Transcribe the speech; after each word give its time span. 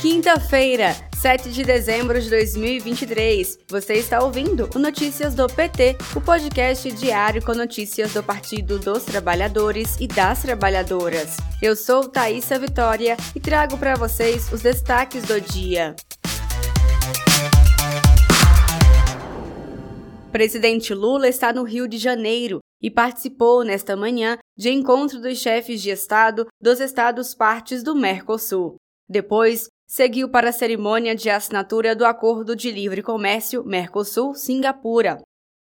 Quinta-feira, 0.00 0.94
7 1.16 1.50
de 1.50 1.64
dezembro 1.64 2.20
de 2.20 2.30
2023. 2.30 3.58
Você 3.68 3.94
está 3.94 4.22
ouvindo 4.22 4.70
o 4.76 4.78
Notícias 4.78 5.34
do 5.34 5.48
PT, 5.48 5.96
o 6.14 6.20
podcast 6.20 6.88
diário 6.92 7.44
com 7.44 7.52
notícias 7.52 8.14
do 8.14 8.22
Partido 8.22 8.78
dos 8.78 9.04
Trabalhadores 9.04 9.96
e 9.98 10.06
das 10.06 10.42
Trabalhadoras. 10.42 11.36
Eu 11.60 11.74
sou 11.74 12.08
Thaisa 12.08 12.60
Vitória 12.60 13.16
e 13.34 13.40
trago 13.40 13.76
para 13.76 13.96
vocês 13.96 14.52
os 14.52 14.62
destaques 14.62 15.24
do 15.24 15.40
dia. 15.40 15.96
Presidente 20.30 20.94
Lula 20.94 21.26
está 21.26 21.52
no 21.52 21.64
Rio 21.64 21.88
de 21.88 21.98
Janeiro 21.98 22.60
e 22.80 22.88
participou 22.88 23.64
nesta 23.64 23.96
manhã 23.96 24.38
de 24.56 24.70
encontro 24.70 25.20
dos 25.20 25.38
chefes 25.38 25.82
de 25.82 25.90
Estado 25.90 26.46
dos 26.62 26.78
estados 26.78 27.34
partes 27.34 27.82
do 27.82 27.96
Mercosul. 27.96 28.76
Depois, 29.08 29.68
seguiu 29.88 30.28
para 30.28 30.50
a 30.50 30.52
cerimônia 30.52 31.14
de 31.14 31.30
assinatura 31.30 31.96
do 31.96 32.04
Acordo 32.04 32.54
de 32.54 32.70
Livre 32.70 33.02
Comércio 33.02 33.64
Mercosul-Singapura. 33.64 35.18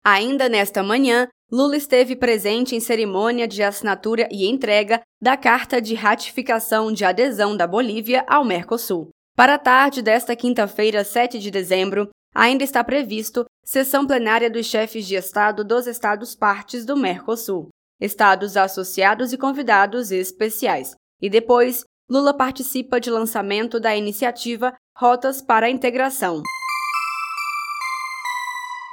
Ainda 0.05 0.48
nesta 0.48 0.83
manhã, 0.83 1.27
Lula 1.51 1.77
esteve 1.77 2.15
presente 2.15 2.77
em 2.77 2.80
cerimônia 2.80 3.48
de 3.48 3.62
assinatura 3.62 4.28
e 4.30 4.47
entrega 4.47 5.01
da 5.20 5.37
Carta 5.37 5.80
de 5.80 5.95
Ratificação 5.95 6.92
de 6.92 7.05
Adesão 7.05 7.56
da 7.56 7.66
Bolívia 7.66 8.25
ao 8.28 8.45
Mercosul. 8.45 9.09
Para 9.34 9.55
a 9.55 9.59
tarde 9.59 10.02
desta 10.02 10.37
quinta-feira, 10.37 11.02
7 11.02 11.39
de 11.39 11.50
dezembro, 11.50 12.09
ainda 12.34 12.62
está 12.62 12.84
previsto 12.84 13.47
sessão 13.64 14.06
plenária 14.06 14.50
dos 14.50 14.66
chefes 14.66 15.06
de 15.06 15.14
Estado 15.14 15.64
dos 15.64 15.87
Estados 15.87 16.34
partes 16.34 16.84
do 16.84 16.97
Mercosul, 16.97 17.69
Estados 18.00 18.56
associados 18.56 19.33
e 19.33 19.39
convidados 19.39 20.12
especiais, 20.12 20.95
e 21.20 21.28
depois 21.28 21.84
Lula 22.10 22.34
participa 22.34 22.98
de 22.98 23.09
lançamento 23.09 23.78
da 23.78 23.95
iniciativa 23.95 24.75
Rotas 24.98 25.41
para 25.41 25.66
a 25.66 25.70
Integração. 25.70 26.42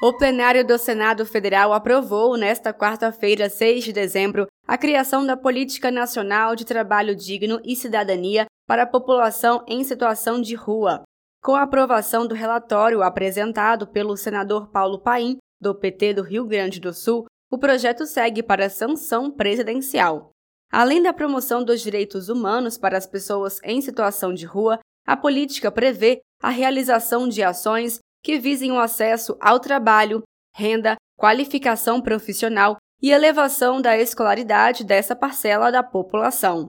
O 0.03 0.13
plenário 0.13 0.63
do 0.63 0.77
Senado 0.77 1.25
Federal 1.25 1.73
aprovou, 1.73 2.37
nesta 2.37 2.71
quarta-feira, 2.71 3.49
6 3.49 3.85
de 3.85 3.91
dezembro, 3.91 4.45
a 4.67 4.77
criação 4.77 5.25
da 5.25 5.35
Política 5.35 5.89
Nacional 5.89 6.55
de 6.55 6.63
Trabalho 6.63 7.15
Digno 7.15 7.59
e 7.65 7.75
Cidadania 7.75 8.45
para 8.67 8.83
a 8.83 8.87
População 8.87 9.65
em 9.67 9.83
Situação 9.83 10.39
de 10.39 10.53
Rua. 10.53 11.02
Com 11.43 11.55
a 11.55 11.63
aprovação 11.63 12.27
do 12.27 12.35
relatório 12.35 13.02
apresentado 13.02 13.87
pelo 13.87 14.15
senador 14.15 14.69
Paulo 14.69 14.99
Paim, 14.99 15.37
do 15.59 15.73
PT 15.73 16.13
do 16.13 16.21
Rio 16.21 16.45
Grande 16.45 16.79
do 16.79 16.93
Sul, 16.93 17.25
o 17.52 17.57
projeto 17.57 18.05
segue 18.05 18.43
para 18.43 18.69
sanção 18.69 19.31
presidencial. 19.31 20.29
Além 20.71 21.01
da 21.01 21.13
promoção 21.13 21.63
dos 21.63 21.81
direitos 21.81 22.29
humanos 22.29 22.77
para 22.77 22.97
as 22.97 23.07
pessoas 23.07 23.59
em 23.63 23.81
situação 23.81 24.33
de 24.33 24.45
rua, 24.45 24.79
a 25.05 25.15
política 25.15 25.71
prevê 25.71 26.19
a 26.41 26.49
realização 26.49 27.27
de 27.27 27.41
ações 27.41 27.99
que 28.21 28.37
visem 28.37 28.71
o 28.71 28.79
acesso 28.79 29.37
ao 29.39 29.59
trabalho, 29.59 30.21
renda, 30.53 30.95
qualificação 31.17 32.01
profissional 32.01 32.77
e 33.01 33.11
elevação 33.11 33.81
da 33.81 33.97
escolaridade 33.97 34.83
dessa 34.83 35.15
parcela 35.15 35.71
da 35.71 35.81
população. 35.81 36.67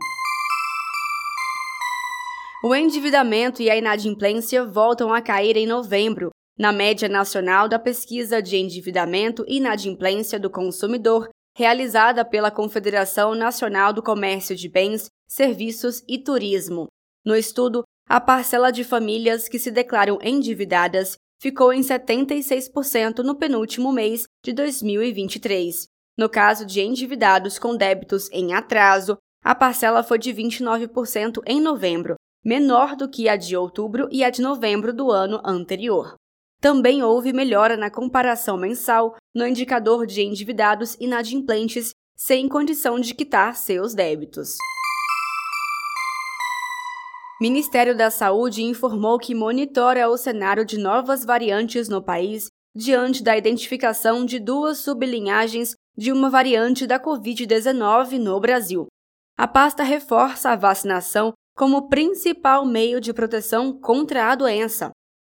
O 2.62 2.74
endividamento 2.74 3.62
e 3.62 3.70
a 3.70 3.76
inadimplência 3.76 4.64
voltam 4.64 5.12
a 5.12 5.22
cair 5.22 5.56
em 5.56 5.66
novembro, 5.66 6.30
na 6.58 6.72
média 6.72 7.08
nacional 7.08 7.68
da 7.68 7.78
pesquisa 7.78 8.42
de 8.42 8.56
endividamento 8.56 9.44
e 9.46 9.58
inadimplência 9.58 10.40
do 10.40 10.50
consumidor 10.50 11.28
realizada 11.58 12.24
pela 12.24 12.52
Confederação 12.52 13.34
Nacional 13.34 13.92
do 13.92 14.00
Comércio 14.00 14.54
de 14.54 14.68
Bens, 14.68 15.10
Serviços 15.26 16.04
e 16.06 16.16
Turismo. 16.16 16.86
No 17.26 17.34
estudo, 17.34 17.82
a 18.08 18.20
parcela 18.20 18.70
de 18.70 18.84
famílias 18.84 19.48
que 19.48 19.58
se 19.58 19.72
declaram 19.72 20.20
endividadas 20.22 21.16
ficou 21.40 21.72
em 21.72 21.80
76% 21.80 23.24
no 23.24 23.34
penúltimo 23.34 23.90
mês 23.90 24.22
de 24.44 24.52
2023. 24.52 25.88
No 26.16 26.28
caso 26.28 26.64
de 26.64 26.80
endividados 26.80 27.58
com 27.58 27.76
débitos 27.76 28.30
em 28.30 28.54
atraso, 28.54 29.18
a 29.42 29.52
parcela 29.52 30.04
foi 30.04 30.20
de 30.20 30.32
29% 30.32 31.42
em 31.44 31.60
novembro, 31.60 32.14
menor 32.44 32.94
do 32.94 33.10
que 33.10 33.28
a 33.28 33.34
de 33.34 33.56
outubro 33.56 34.08
e 34.12 34.22
a 34.22 34.30
de 34.30 34.40
novembro 34.40 34.92
do 34.92 35.10
ano 35.10 35.40
anterior. 35.44 36.14
Também 36.60 37.02
houve 37.02 37.32
melhora 37.32 37.76
na 37.76 37.90
comparação 37.90 38.56
mensal 38.56 39.16
no 39.34 39.46
indicador 39.46 40.06
de 40.06 40.22
endividados 40.22 40.96
inadimplentes 40.98 41.90
sem 42.16 42.48
condição 42.48 42.98
de 42.98 43.14
quitar 43.14 43.54
seus 43.54 43.94
débitos. 43.94 44.56
Ministério 47.40 47.96
da 47.96 48.10
Saúde 48.10 48.64
informou 48.64 49.16
que 49.16 49.32
monitora 49.32 50.08
o 50.08 50.16
cenário 50.16 50.64
de 50.64 50.76
novas 50.76 51.24
variantes 51.24 51.88
no 51.88 52.02
país 52.02 52.48
diante 52.74 53.22
da 53.22 53.36
identificação 53.36 54.24
de 54.24 54.40
duas 54.40 54.78
sublinhagens 54.78 55.74
de 55.96 56.10
uma 56.10 56.28
variante 56.28 56.84
da 56.84 56.98
Covid-19 56.98 58.18
no 58.18 58.40
Brasil. 58.40 58.86
A 59.36 59.46
pasta 59.46 59.84
reforça 59.84 60.50
a 60.50 60.56
vacinação 60.56 61.32
como 61.56 61.88
principal 61.88 62.66
meio 62.66 63.00
de 63.00 63.12
proteção 63.12 63.72
contra 63.72 64.32
a 64.32 64.34
doença. 64.34 64.90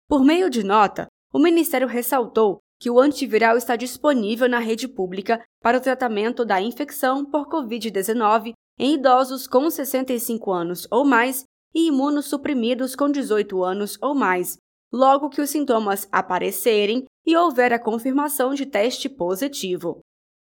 Por 0.08 0.24
meio 0.24 0.48
de 0.48 0.62
nota, 0.62 1.08
o 1.32 1.38
Ministério 1.38 1.88
ressaltou 1.88 2.60
que 2.80 2.90
o 2.90 3.00
antiviral 3.00 3.56
está 3.56 3.76
disponível 3.76 4.48
na 4.48 4.58
rede 4.58 4.86
pública 4.86 5.42
para 5.62 5.78
o 5.78 5.80
tratamento 5.80 6.44
da 6.44 6.60
infecção 6.60 7.24
por 7.24 7.48
Covid-19 7.48 8.52
em 8.78 8.94
idosos 8.94 9.46
com 9.46 9.70
65 9.70 10.52
anos 10.52 10.86
ou 10.90 11.04
mais 11.04 11.44
e 11.74 11.88
imunossuprimidos 11.88 12.94
com 12.94 13.10
18 13.10 13.62
anos 13.64 13.98
ou 14.02 14.14
mais, 14.14 14.58
logo 14.92 15.28
que 15.28 15.40
os 15.40 15.50
sintomas 15.50 16.08
aparecerem 16.12 17.04
e 17.26 17.36
houver 17.36 17.72
a 17.72 17.78
confirmação 17.78 18.54
de 18.54 18.66
teste 18.66 19.08
positivo. 19.08 20.00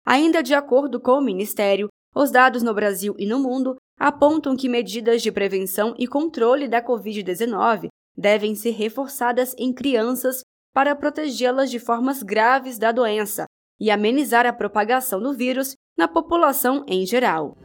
Ainda 0.04 0.42
de 0.42 0.54
acordo 0.54 1.00
com 1.00 1.12
o 1.12 1.20
Ministério, 1.20 1.88
os 2.14 2.30
dados 2.30 2.62
no 2.62 2.74
Brasil 2.74 3.14
e 3.18 3.26
no 3.26 3.38
mundo 3.38 3.76
apontam 3.98 4.56
que 4.56 4.68
medidas 4.68 5.22
de 5.22 5.30
prevenção 5.30 5.94
e 5.98 6.06
controle 6.06 6.66
da 6.66 6.82
Covid-19 6.82 7.88
devem 8.16 8.54
ser 8.54 8.70
reforçadas 8.70 9.54
em 9.58 9.72
crianças 9.72 10.42
para 10.72 10.94
protegê-las 10.94 11.70
de 11.70 11.78
formas 11.78 12.22
graves 12.22 12.78
da 12.78 12.92
doença 12.92 13.46
e 13.80 13.90
amenizar 13.90 14.46
a 14.46 14.52
propagação 14.52 15.20
do 15.20 15.32
vírus 15.32 15.74
na 15.96 16.06
população 16.06 16.84
em 16.86 17.04
geral. 17.06 17.56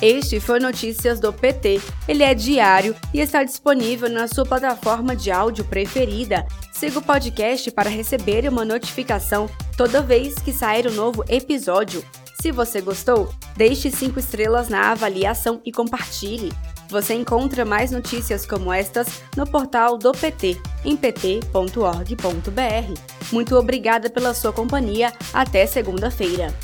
Este 0.00 0.38
foi 0.38 0.60
Notícias 0.60 1.18
do 1.18 1.32
PT. 1.32 1.80
Ele 2.06 2.22
é 2.22 2.34
diário 2.34 2.94
e 3.14 3.20
está 3.20 3.42
disponível 3.42 4.10
na 4.10 4.28
sua 4.28 4.44
plataforma 4.44 5.16
de 5.16 5.30
áudio 5.30 5.64
preferida. 5.64 6.46
Siga 6.70 6.98
o 6.98 7.02
podcast 7.02 7.70
para 7.70 7.88
receber 7.88 8.46
uma 8.46 8.64
notificação 8.64 9.48
toda 9.76 10.02
vez 10.02 10.34
que 10.34 10.52
sair 10.52 10.86
um 10.86 10.92
novo 10.92 11.24
episódio. 11.28 12.04
Se 12.38 12.52
você 12.52 12.82
gostou, 12.82 13.32
deixe 13.56 13.90
5 13.90 14.18
estrelas 14.20 14.68
na 14.68 14.90
avaliação 14.92 15.62
e 15.64 15.72
compartilhe. 15.72 16.52
Você 16.88 17.14
encontra 17.14 17.64
mais 17.64 17.90
notícias 17.90 18.46
como 18.46 18.72
estas 18.72 19.22
no 19.36 19.46
portal 19.46 19.98
do 19.98 20.12
PT, 20.12 20.60
em 20.84 20.96
pt.org.br. 20.96 21.40
Muito 23.32 23.56
obrigada 23.56 24.08
pela 24.08 24.32
sua 24.34 24.52
companhia. 24.52 25.12
Até 25.32 25.66
segunda-feira. 25.66 26.54